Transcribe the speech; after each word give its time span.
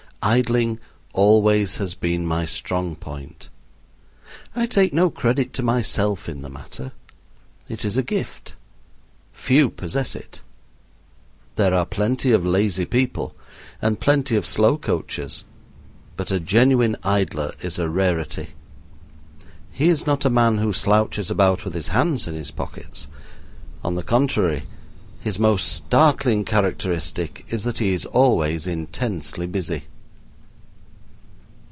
Idling 0.23 0.77
always 1.13 1.77
has 1.77 1.95
been 1.95 2.27
my 2.27 2.45
strong 2.45 2.95
point. 2.95 3.49
I 4.55 4.67
take 4.67 4.93
no 4.93 5.09
credit 5.09 5.51
to 5.53 5.63
myself 5.63 6.29
in 6.29 6.43
the 6.43 6.49
matter 6.49 6.91
it 7.67 7.83
is 7.83 7.97
a 7.97 8.03
gift. 8.03 8.55
Few 9.33 9.67
possess 9.71 10.15
it. 10.15 10.43
There 11.55 11.73
are 11.73 11.87
plenty 11.87 12.31
of 12.33 12.45
lazy 12.45 12.85
people 12.85 13.33
and 13.81 13.99
plenty 13.99 14.35
of 14.35 14.45
slow 14.45 14.77
coaches, 14.77 15.43
but 16.17 16.29
a 16.29 16.39
genuine 16.39 16.97
idler 17.03 17.53
is 17.63 17.79
a 17.79 17.89
rarity. 17.89 18.49
He 19.71 19.89
is 19.89 20.05
not 20.05 20.23
a 20.23 20.29
man 20.29 20.59
who 20.59 20.71
slouches 20.71 21.31
about 21.31 21.65
with 21.65 21.73
his 21.73 21.87
hands 21.87 22.27
in 22.27 22.35
his 22.35 22.51
pockets. 22.51 23.07
On 23.83 23.95
the 23.95 24.03
contrary, 24.03 24.65
his 25.19 25.39
most 25.39 25.65
startling 25.71 26.45
characteristic 26.45 27.43
is 27.49 27.63
that 27.63 27.79
he 27.79 27.93
is 27.93 28.05
always 28.05 28.67
intensely 28.67 29.47
busy. 29.47 29.85